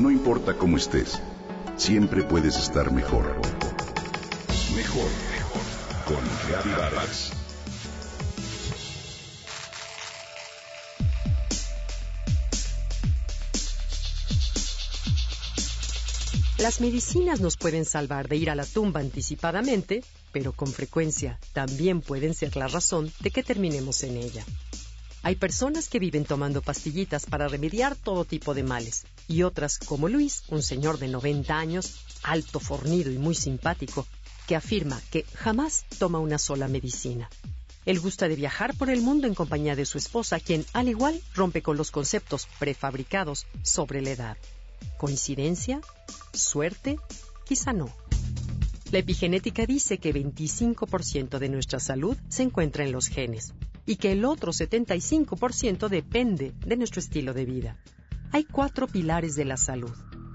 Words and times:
No 0.00 0.10
importa 0.10 0.56
cómo 0.56 0.78
estés, 0.78 1.20
siempre 1.76 2.22
puedes 2.22 2.56
estar 2.56 2.90
mejor. 2.90 3.38
Mejor, 4.74 5.10
mejor. 5.30 5.60
Con 6.06 6.72
Vargas. 6.74 7.32
Las 16.56 16.80
medicinas 16.80 17.40
nos 17.40 17.58
pueden 17.58 17.84
salvar 17.84 18.26
de 18.28 18.36
ir 18.36 18.48
a 18.48 18.54
la 18.54 18.64
tumba 18.64 19.00
anticipadamente, 19.00 20.02
pero 20.32 20.54
con 20.54 20.72
frecuencia 20.72 21.38
también 21.52 22.00
pueden 22.00 22.32
ser 22.32 22.56
la 22.56 22.68
razón 22.68 23.12
de 23.20 23.30
que 23.30 23.42
terminemos 23.42 24.02
en 24.04 24.16
ella. 24.16 24.46
Hay 25.22 25.34
personas 25.34 25.90
que 25.90 25.98
viven 25.98 26.24
tomando 26.24 26.62
pastillitas 26.62 27.26
para 27.26 27.46
remediar 27.46 27.94
todo 27.94 28.24
tipo 28.24 28.54
de 28.54 28.62
males, 28.62 29.04
y 29.30 29.44
otras, 29.44 29.78
como 29.78 30.08
Luis, 30.08 30.42
un 30.48 30.60
señor 30.60 30.98
de 30.98 31.06
90 31.06 31.56
años, 31.56 32.00
alto, 32.24 32.58
fornido 32.58 33.12
y 33.12 33.18
muy 33.18 33.36
simpático, 33.36 34.04
que 34.48 34.56
afirma 34.56 35.00
que 35.12 35.24
jamás 35.34 35.84
toma 36.00 36.18
una 36.18 36.36
sola 36.36 36.66
medicina. 36.66 37.30
Él 37.86 38.00
gusta 38.00 38.26
de 38.26 38.34
viajar 38.34 38.76
por 38.76 38.90
el 38.90 39.02
mundo 39.02 39.28
en 39.28 39.34
compañía 39.34 39.76
de 39.76 39.86
su 39.86 39.98
esposa, 39.98 40.40
quien, 40.40 40.66
al 40.72 40.88
igual, 40.88 41.22
rompe 41.34 41.62
con 41.62 41.76
los 41.76 41.92
conceptos 41.92 42.48
prefabricados 42.58 43.46
sobre 43.62 44.02
la 44.02 44.10
edad. 44.10 44.36
¿Coincidencia? 44.98 45.80
¿Suerte? 46.32 46.98
Quizá 47.46 47.72
no. 47.72 47.88
La 48.90 48.98
epigenética 48.98 49.64
dice 49.64 49.98
que 49.98 50.12
25% 50.12 51.38
de 51.38 51.48
nuestra 51.48 51.78
salud 51.78 52.16
se 52.28 52.42
encuentra 52.42 52.84
en 52.84 52.90
los 52.90 53.06
genes 53.06 53.54
y 53.86 53.94
que 53.94 54.10
el 54.10 54.24
otro 54.24 54.50
75% 54.50 55.88
depende 55.88 56.52
de 56.66 56.76
nuestro 56.76 57.00
estilo 57.00 57.32
de 57.32 57.44
vida. 57.44 57.76
Hay 58.32 58.44
cuatro 58.44 58.86
pilares 58.86 59.34
de 59.34 59.44
la 59.44 59.56
salud. 59.56 59.90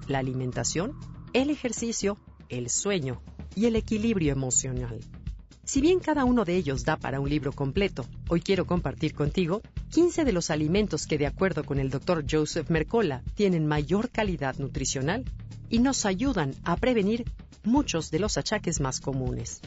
La 0.07 0.19
alimentación, 0.19 0.99
el 1.31 1.49
ejercicio, 1.49 2.17
el 2.49 2.69
sueño 2.69 3.21
y 3.55 3.67
el 3.67 3.77
equilibrio 3.77 4.33
emocional. 4.33 4.99
Si 5.63 5.79
bien 5.79 5.99
cada 5.99 6.25
uno 6.25 6.43
de 6.43 6.57
ellos 6.57 6.83
da 6.83 6.97
para 6.97 7.21
un 7.21 7.29
libro 7.29 7.53
completo, 7.53 8.05
hoy 8.27 8.41
quiero 8.41 8.65
compartir 8.67 9.15
contigo 9.15 9.61
15 9.91 10.25
de 10.25 10.33
los 10.33 10.51
alimentos 10.51 11.07
que 11.07 11.17
de 11.17 11.25
acuerdo 11.25 11.63
con 11.63 11.79
el 11.79 11.89
doctor 11.89 12.25
Joseph 12.29 12.69
Mercola 12.69 13.23
tienen 13.33 13.65
mayor 13.65 14.09
calidad 14.09 14.57
nutricional 14.57 15.23
y 15.69 15.79
nos 15.79 16.05
ayudan 16.05 16.53
a 16.65 16.75
prevenir 16.75 17.23
muchos 17.63 18.11
de 18.11 18.19
los 18.19 18.37
achaques 18.37 18.81
más 18.81 18.99
comunes. 18.99 19.61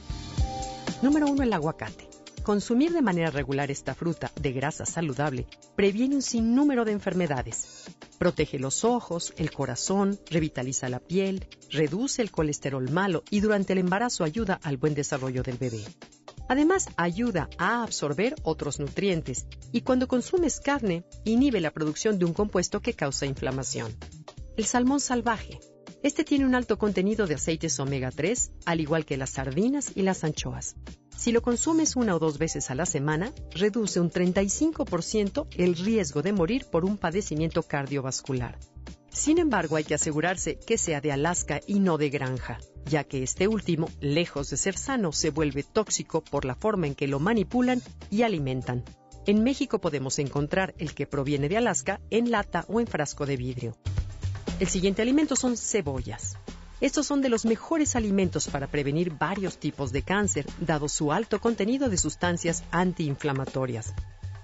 Número 1.02 1.28
1. 1.28 1.44
El 1.44 1.52
aguacate. 1.54 2.17
Consumir 2.48 2.94
de 2.94 3.02
manera 3.02 3.30
regular 3.30 3.70
esta 3.70 3.94
fruta 3.94 4.32
de 4.40 4.52
grasa 4.52 4.86
saludable 4.86 5.46
previene 5.76 6.14
un 6.14 6.22
sinnúmero 6.22 6.86
de 6.86 6.92
enfermedades. 6.92 7.84
Protege 8.16 8.58
los 8.58 8.86
ojos, 8.86 9.34
el 9.36 9.50
corazón, 9.50 10.18
revitaliza 10.30 10.88
la 10.88 10.98
piel, 10.98 11.46
reduce 11.70 12.22
el 12.22 12.30
colesterol 12.30 12.90
malo 12.90 13.22
y 13.28 13.40
durante 13.40 13.74
el 13.74 13.80
embarazo 13.80 14.24
ayuda 14.24 14.58
al 14.62 14.78
buen 14.78 14.94
desarrollo 14.94 15.42
del 15.42 15.58
bebé. 15.58 15.84
Además, 16.48 16.88
ayuda 16.96 17.50
a 17.58 17.82
absorber 17.82 18.34
otros 18.44 18.80
nutrientes 18.80 19.46
y 19.70 19.82
cuando 19.82 20.08
consumes 20.08 20.58
carne, 20.58 21.04
inhibe 21.24 21.60
la 21.60 21.74
producción 21.74 22.18
de 22.18 22.24
un 22.24 22.32
compuesto 22.32 22.80
que 22.80 22.94
causa 22.94 23.26
inflamación. 23.26 23.94
El 24.56 24.64
salmón 24.64 25.00
salvaje 25.00 25.60
este 26.02 26.22
tiene 26.22 26.46
un 26.46 26.54
alto 26.54 26.78
contenido 26.78 27.26
de 27.26 27.34
aceites 27.34 27.78
omega 27.80 28.12
3, 28.12 28.52
al 28.66 28.80
igual 28.80 29.04
que 29.04 29.16
las 29.16 29.30
sardinas 29.30 29.92
y 29.96 30.02
las 30.02 30.22
anchoas. 30.22 30.76
Si 31.18 31.32
lo 31.32 31.42
consumes 31.42 31.96
una 31.96 32.14
o 32.14 32.20
dos 32.20 32.38
veces 32.38 32.70
a 32.70 32.76
la 32.76 32.86
semana, 32.86 33.32
reduce 33.50 33.98
un 33.98 34.08
35% 34.08 35.48
el 35.56 35.74
riesgo 35.74 36.22
de 36.22 36.32
morir 36.32 36.66
por 36.66 36.84
un 36.84 36.96
padecimiento 36.96 37.64
cardiovascular. 37.64 38.56
Sin 39.10 39.38
embargo, 39.38 39.74
hay 39.74 39.82
que 39.82 39.96
asegurarse 39.96 40.60
que 40.60 40.78
sea 40.78 41.00
de 41.00 41.10
Alaska 41.10 41.60
y 41.66 41.80
no 41.80 41.98
de 41.98 42.10
granja, 42.10 42.58
ya 42.86 43.02
que 43.02 43.24
este 43.24 43.48
último, 43.48 43.90
lejos 44.00 44.50
de 44.50 44.56
ser 44.56 44.78
sano, 44.78 45.10
se 45.10 45.30
vuelve 45.30 45.64
tóxico 45.64 46.22
por 46.22 46.44
la 46.44 46.54
forma 46.54 46.86
en 46.86 46.94
que 46.94 47.08
lo 47.08 47.18
manipulan 47.18 47.82
y 48.12 48.22
alimentan. 48.22 48.84
En 49.26 49.42
México 49.42 49.80
podemos 49.80 50.20
encontrar 50.20 50.72
el 50.78 50.94
que 50.94 51.08
proviene 51.08 51.48
de 51.48 51.56
Alaska 51.56 52.00
en 52.10 52.30
lata 52.30 52.64
o 52.68 52.78
en 52.78 52.86
frasco 52.86 53.26
de 53.26 53.36
vidrio. 53.36 53.76
El 54.60 54.68
siguiente 54.68 55.02
alimento 55.02 55.34
son 55.34 55.56
cebollas. 55.56 56.36
Estos 56.80 57.06
son 57.06 57.22
de 57.22 57.28
los 57.28 57.44
mejores 57.44 57.96
alimentos 57.96 58.46
para 58.48 58.68
prevenir 58.68 59.10
varios 59.10 59.58
tipos 59.58 59.90
de 59.90 60.02
cáncer, 60.02 60.46
dado 60.60 60.88
su 60.88 61.12
alto 61.12 61.40
contenido 61.40 61.88
de 61.88 61.96
sustancias 61.96 62.62
antiinflamatorias. 62.70 63.94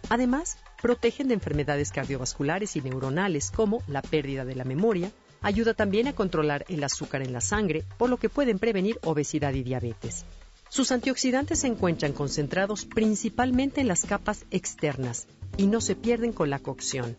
Además, 0.09 0.59
protegen 0.83 1.29
de 1.29 1.35
enfermedades 1.35 1.93
cardiovasculares 1.93 2.75
y 2.75 2.81
neuronales 2.81 3.53
como 3.53 3.83
la 3.87 4.03
pérdida 4.03 4.45
de 4.45 4.57
la 4.57 4.65
memoria, 4.65 5.13
ayuda 5.43 5.75
también 5.75 6.09
a 6.09 6.15
controlar 6.15 6.65
el 6.69 6.83
azúcar 6.83 7.23
en 7.23 7.33
la 7.33 7.41
sangre, 7.41 7.85
por 7.99 8.11
lo 8.11 8.17
que 8.17 8.29
pueden 8.29 8.59
prevenir 8.59 8.99
obesidad 9.05 9.55
y 9.55 9.63
diabetes. 9.63 10.25
Sus 10.69 10.91
antioxidantes 10.91 11.61
se 11.61 11.69
encuentran 11.69 12.13
concentrados 12.13 12.85
principalmente 12.85 13.81
en 13.81 13.87
las 13.87 14.05
capas 14.05 14.45
externas 14.51 15.29
y 15.57 15.69
no 15.69 15.81
se 15.81 15.95
pierden 15.95 16.33
con 16.33 16.51
la 16.51 16.59
cocción. 16.59 17.17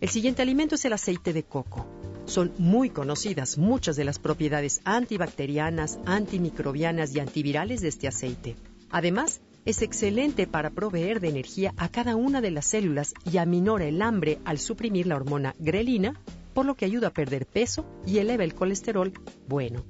El 0.00 0.08
siguiente 0.08 0.42
alimento 0.42 0.74
es 0.74 0.84
el 0.84 0.94
aceite 0.94 1.32
de 1.32 1.44
coco. 1.44 1.86
Son 2.28 2.52
muy 2.58 2.90
conocidas 2.90 3.56
muchas 3.56 3.96
de 3.96 4.04
las 4.04 4.18
propiedades 4.18 4.82
antibacterianas, 4.84 5.98
antimicrobianas 6.04 7.14
y 7.14 7.20
antivirales 7.20 7.80
de 7.80 7.88
este 7.88 8.06
aceite. 8.06 8.54
Además, 8.90 9.40
es 9.64 9.80
excelente 9.80 10.46
para 10.46 10.68
proveer 10.68 11.20
de 11.20 11.30
energía 11.30 11.72
a 11.78 11.88
cada 11.88 12.16
una 12.16 12.42
de 12.42 12.50
las 12.50 12.66
células 12.66 13.14
y 13.24 13.38
aminora 13.38 13.86
el 13.86 14.02
hambre 14.02 14.40
al 14.44 14.58
suprimir 14.58 15.06
la 15.06 15.16
hormona 15.16 15.54
grelina, 15.58 16.20
por 16.52 16.66
lo 16.66 16.74
que 16.74 16.84
ayuda 16.84 17.08
a 17.08 17.14
perder 17.14 17.46
peso 17.46 17.86
y 18.06 18.18
eleva 18.18 18.44
el 18.44 18.54
colesterol 18.54 19.10
bueno. 19.48 19.86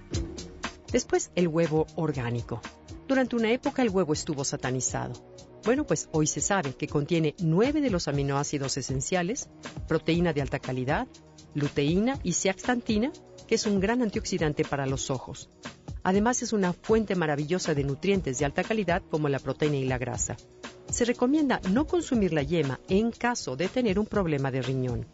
Después, 0.93 1.32
el 1.34 1.49
huevo 1.49 1.88
orgánico. 1.97 2.60
Durante 3.09 3.34
una 3.34 3.50
época 3.50 3.82
el 3.82 3.91
huevo 3.91 4.12
estuvo 4.12 4.44
satanizado. 4.44 5.15
Bueno, 5.65 5.84
pues 5.84 6.09
hoy 6.12 6.28
se 6.28 6.41
sabe 6.41 6.72
que 6.75 6.87
contiene 6.87 7.34
nueve 7.41 7.81
de 7.81 7.91
los 7.91 8.06
aminoácidos 8.06 8.76
esenciales, 8.76 9.49
proteína 9.88 10.32
de 10.32 10.41
alta 10.41 10.60
calidad, 10.60 11.09
luteína 11.58 12.19
y 12.22 12.32
zeaxantina, 12.32 13.12
que 13.46 13.56
es 13.56 13.66
un 13.66 13.80
gran 13.80 14.02
antioxidante 14.02 14.64
para 14.64 14.86
los 14.86 15.10
ojos. 15.10 15.50
Además 16.02 16.42
es 16.42 16.52
una 16.52 16.72
fuente 16.72 17.14
maravillosa 17.14 17.74
de 17.74 17.84
nutrientes 17.84 18.38
de 18.38 18.44
alta 18.44 18.64
calidad 18.64 19.02
como 19.10 19.28
la 19.28 19.38
proteína 19.38 19.76
y 19.76 19.84
la 19.84 19.98
grasa. 19.98 20.36
Se 20.91 21.04
recomienda 21.04 21.60
no 21.70 21.86
consumir 21.86 22.32
la 22.32 22.42
yema 22.42 22.80
en 22.88 23.10
caso 23.10 23.56
de 23.56 23.69
tener 23.69 23.98
un 23.98 24.06
problema 24.06 24.50
de 24.50 24.62
riñón. 24.62 25.06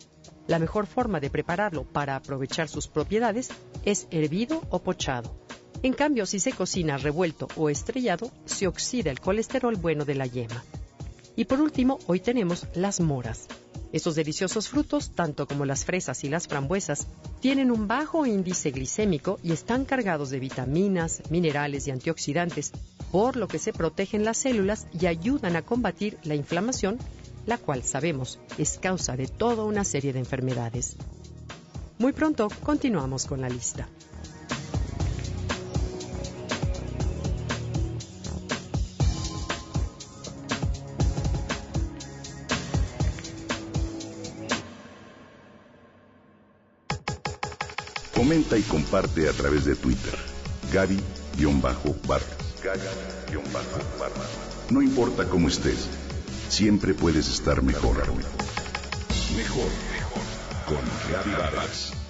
La 0.46 0.58
mejor 0.58 0.86
forma 0.86 1.20
de 1.20 1.30
prepararlo 1.30 1.84
para 1.84 2.16
aprovechar 2.16 2.68
sus 2.68 2.86
propiedades 2.86 3.50
es 3.84 4.06
hervido 4.10 4.62
o 4.70 4.80
pochado. 4.80 5.34
En 5.82 5.94
cambio, 5.94 6.26
si 6.26 6.38
se 6.38 6.52
cocina 6.52 6.96
revuelto 6.96 7.48
o 7.56 7.70
estrellado, 7.70 8.30
se 8.44 8.66
oxida 8.66 9.10
el 9.10 9.20
colesterol 9.20 9.76
bueno 9.76 10.04
de 10.04 10.14
la 10.14 10.26
yema. 10.26 10.62
Y 11.36 11.46
por 11.46 11.60
último, 11.60 11.98
hoy 12.06 12.20
tenemos 12.20 12.66
las 12.74 13.00
moras. 13.00 13.48
Estos 13.94 14.16
deliciosos 14.16 14.68
frutos, 14.68 15.10
tanto 15.10 15.46
como 15.46 15.64
las 15.64 15.84
fresas 15.84 16.24
y 16.24 16.28
las 16.28 16.48
frambuesas, 16.48 17.06
tienen 17.38 17.70
un 17.70 17.86
bajo 17.86 18.26
índice 18.26 18.72
glicémico 18.72 19.38
y 19.40 19.52
están 19.52 19.84
cargados 19.84 20.30
de 20.30 20.40
vitaminas, 20.40 21.22
minerales 21.30 21.86
y 21.86 21.92
antioxidantes, 21.92 22.72
por 23.12 23.36
lo 23.36 23.46
que 23.46 23.60
se 23.60 23.72
protegen 23.72 24.24
las 24.24 24.38
células 24.38 24.88
y 25.00 25.06
ayudan 25.06 25.54
a 25.54 25.62
combatir 25.62 26.18
la 26.24 26.34
inflamación, 26.34 26.98
la 27.46 27.56
cual 27.56 27.84
sabemos 27.84 28.40
es 28.58 28.78
causa 28.78 29.16
de 29.16 29.28
toda 29.28 29.62
una 29.62 29.84
serie 29.84 30.12
de 30.12 30.18
enfermedades. 30.18 30.96
Muy 31.96 32.12
pronto 32.12 32.48
continuamos 32.64 33.26
con 33.26 33.42
la 33.42 33.48
lista. 33.48 33.86
Comenta 48.14 48.56
y 48.56 48.62
comparte 48.62 49.28
a 49.28 49.32
través 49.32 49.64
de 49.64 49.74
Twitter. 49.74 50.14
Gaby-Vargas. 50.72 52.24
No 54.70 54.80
importa 54.82 55.28
cómo 55.28 55.48
estés, 55.48 55.88
siempre 56.48 56.94
puedes 56.94 57.28
estar 57.28 57.62
mejor. 57.62 57.96
Mejor, 59.36 59.68
mejor. 59.92 60.22
Con 60.66 60.80
Gaby 61.12 61.32
Vargas. 61.32 62.03